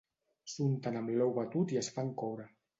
[0.53, 2.53] S'unten amb l'ou batut i es fan coure